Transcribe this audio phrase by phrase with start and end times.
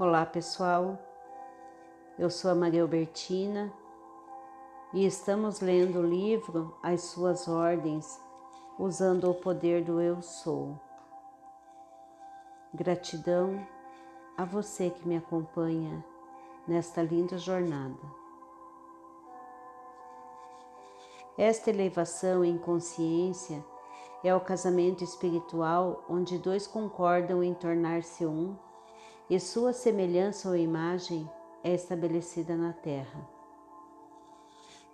[0.00, 0.98] Olá pessoal,
[2.18, 3.70] eu sou a Maria Albertina
[4.94, 8.18] e estamos lendo o livro As Suas Ordens,
[8.78, 10.80] usando o poder do Eu Sou.
[12.72, 13.62] Gratidão
[14.38, 16.02] a você que me acompanha
[16.66, 18.00] nesta linda jornada.
[21.36, 23.62] Esta elevação em consciência
[24.24, 28.56] é o casamento espiritual onde dois concordam em tornar-se um
[29.30, 31.30] e sua semelhança ou imagem
[31.62, 33.28] é estabelecida na terra.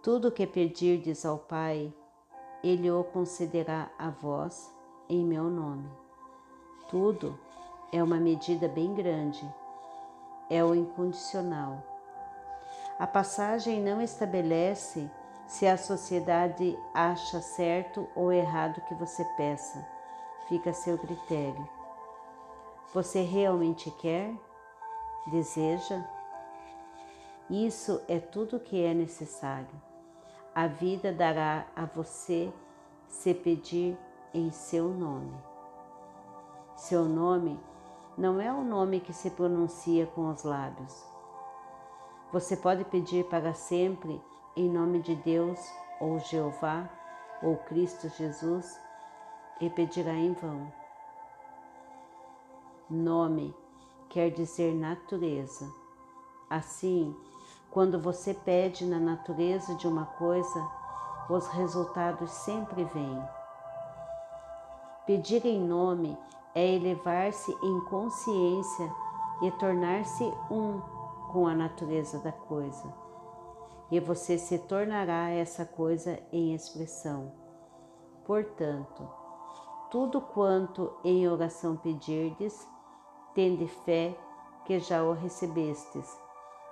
[0.03, 1.91] Tudo o que pedirdes ao Pai,
[2.63, 4.71] Ele o concederá a vós
[5.09, 5.89] em meu nome.
[6.91, 7.39] Tudo
[7.91, 9.43] é uma medida bem grande,
[10.51, 11.83] é o incondicional.
[12.99, 15.11] A passagem não estabelece
[15.47, 19.83] se a sociedade acha certo ou errado que você peça,
[20.47, 21.76] fica a seu critério.
[22.95, 24.33] Você realmente quer?
[25.27, 26.05] Deseja?
[27.51, 29.71] Isso é tudo que é necessário.
[30.55, 32.53] A vida dará a você
[33.09, 33.99] se pedir
[34.33, 35.35] em seu nome.
[36.77, 37.59] Seu nome
[38.17, 41.05] não é o nome que se pronuncia com os lábios.
[42.33, 44.21] Você pode pedir para sempre
[44.57, 45.59] em nome de Deus
[46.01, 46.89] ou Jeová
[47.43, 48.81] ou Cristo Jesus
[49.61, 50.86] e pedirá em vão.
[52.89, 53.53] Nome
[54.09, 55.69] quer dizer natureza.
[56.49, 57.17] Assim,
[57.69, 60.71] quando você pede na natureza de uma coisa,
[61.29, 63.23] os resultados sempre vêm.
[65.05, 66.17] Pedir em nome
[66.55, 68.93] é elevar-se em consciência
[69.43, 70.81] e tornar-se um
[71.33, 72.95] com a natureza da coisa.
[73.91, 77.33] E você se tornará essa coisa em expressão.
[78.25, 79.09] Portanto,
[79.91, 82.67] tudo quanto em oração pedirdes,
[83.37, 84.17] tende fé
[84.65, 86.19] que já o recebestes,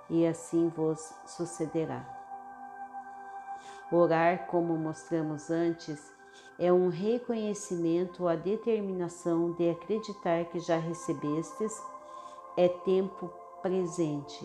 [0.09, 2.03] e assim vos sucederá.
[3.91, 6.11] Orar, como mostramos antes,
[6.57, 11.71] é um reconhecimento a determinação de acreditar que já recebestes,
[12.57, 13.31] é tempo
[13.61, 14.43] presente.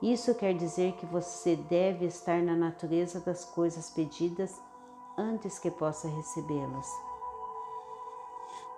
[0.00, 4.62] Isso quer dizer que você deve estar na natureza das coisas pedidas
[5.18, 7.11] antes que possa recebê-las.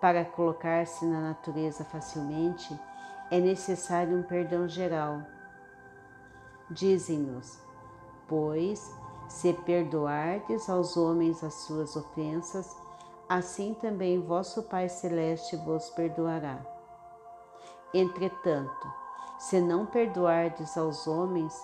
[0.04, 2.78] Para colocar-se na natureza facilmente,
[3.31, 5.22] é necessário um perdão geral.
[6.70, 7.59] Dizem-nos,
[8.28, 8.94] pois,
[9.31, 12.76] se perdoardes aos homens as suas ofensas,
[13.31, 16.59] assim também vosso Pai Celeste vos perdoará.
[17.94, 18.93] Entretanto,
[19.38, 21.59] se não perdoardes aos homens,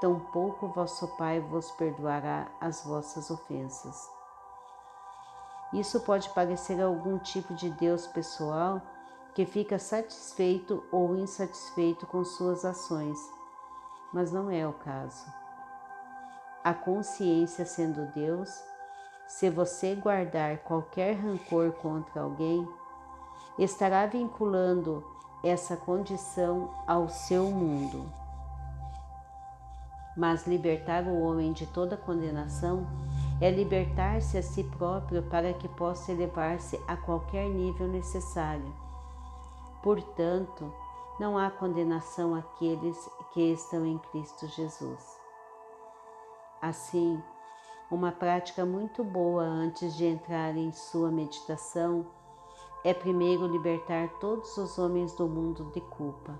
[0.00, 4.19] tampouco vosso Pai vos perdoará as vossas ofensas.
[5.72, 8.82] Isso pode parecer algum tipo de Deus pessoal
[9.34, 13.18] que fica satisfeito ou insatisfeito com suas ações,
[14.12, 15.24] mas não é o caso.
[16.64, 18.62] A consciência sendo Deus,
[19.26, 22.68] se você guardar qualquer rancor contra alguém,
[23.56, 25.04] estará vinculando
[25.42, 28.12] essa condição ao seu mundo.
[30.16, 32.86] Mas libertar o homem de toda condenação
[33.40, 38.72] é libertar-se a si próprio para que possa elevar-se a qualquer nível necessário.
[39.82, 40.72] Portanto,
[41.18, 45.18] não há condenação àqueles que estão em Cristo Jesus.
[46.60, 47.22] Assim,
[47.90, 52.06] uma prática muito boa antes de entrar em sua meditação
[52.84, 56.38] é primeiro libertar todos os homens do mundo de culpa,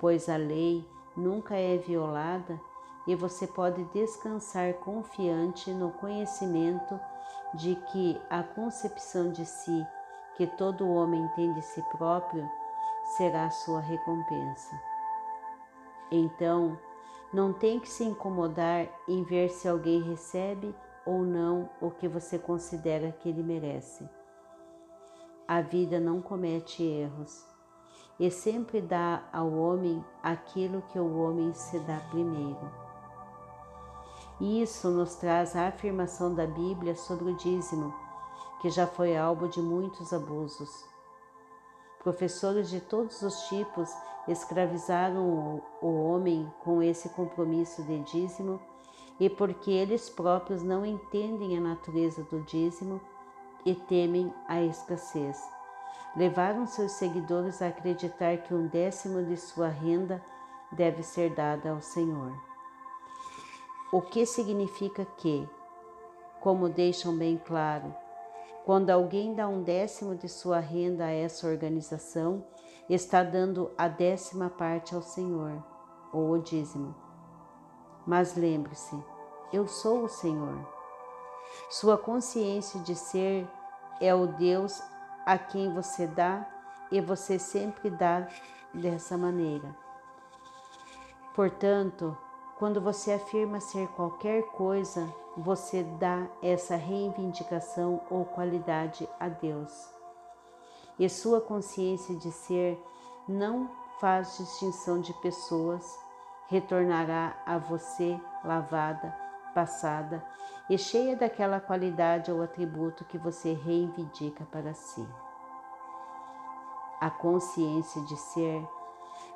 [0.00, 2.60] pois a lei nunca é violada
[3.06, 6.98] e você pode descansar confiante no conhecimento
[7.54, 9.86] de que a concepção de si
[10.36, 12.48] que todo homem tem de si próprio
[13.16, 14.80] será sua recompensa.
[16.10, 16.78] Então,
[17.32, 20.74] não tem que se incomodar em ver se alguém recebe
[21.04, 24.08] ou não o que você considera que ele merece.
[25.46, 27.46] A vida não comete erros
[28.18, 32.81] e sempre dá ao homem aquilo que o homem se dá primeiro.
[34.40, 37.94] Isso nos traz a afirmação da Bíblia sobre o dízimo,
[38.60, 40.84] que já foi alvo de muitos abusos.
[42.02, 43.88] Professores de todos os tipos
[44.26, 48.60] escravizaram o homem com esse compromisso de dízimo
[49.20, 53.00] e porque eles próprios não entendem a natureza do dízimo
[53.64, 55.40] e temem a escassez.
[56.16, 60.22] Levaram seus seguidores a acreditar que um décimo de sua renda
[60.72, 62.51] deve ser dada ao Senhor.
[63.92, 65.46] O que significa que,
[66.40, 67.94] como deixam bem claro,
[68.64, 72.42] quando alguém dá um décimo de sua renda a essa organização,
[72.88, 75.62] está dando a décima parte ao Senhor,
[76.10, 76.94] ou o dízimo.
[78.06, 78.98] Mas lembre-se,
[79.52, 80.66] eu sou o Senhor.
[81.68, 83.46] Sua consciência de ser
[84.00, 84.82] é o Deus
[85.26, 86.48] a quem você dá
[86.90, 88.26] e você sempre dá
[88.72, 89.76] dessa maneira.
[91.34, 92.16] Portanto,
[92.62, 99.92] quando você afirma ser qualquer coisa, você dá essa reivindicação ou qualidade a Deus.
[100.96, 102.80] E sua consciência de ser
[103.26, 103.68] não
[103.98, 105.84] faz distinção de pessoas,
[106.46, 109.12] retornará a você lavada,
[109.52, 110.24] passada
[110.70, 115.04] e cheia daquela qualidade ou atributo que você reivindica para si.
[117.00, 118.64] A consciência de ser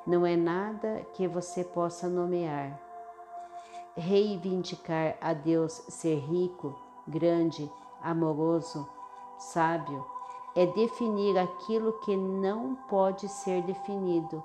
[0.05, 2.86] não é nada que você possa nomear.
[3.99, 7.67] Reivindicar a Deus ser rico, grande,
[7.99, 8.87] amoroso,
[9.39, 10.05] sábio,
[10.55, 14.43] é definir aquilo que não pode ser definido,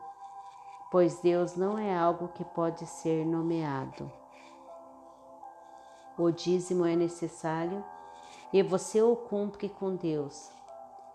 [0.90, 4.10] pois Deus não é algo que pode ser nomeado.
[6.16, 7.84] O dízimo é necessário
[8.54, 10.50] e você o cumpre com Deus,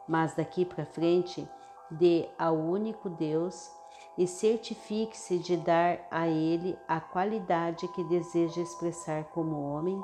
[0.08, 1.50] mas daqui para frente
[1.90, 3.72] dê ao único Deus
[4.18, 10.02] e certifique-se de dar a Ele a qualidade que deseja expressar como homem,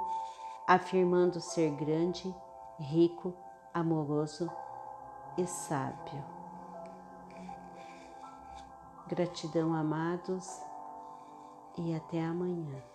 [0.67, 2.33] afirmando ser grande,
[2.79, 3.33] rico,
[3.73, 4.49] amoroso
[5.37, 6.23] e sábio.
[9.07, 10.61] Gratidão, amados,
[11.77, 12.92] e até amanhã.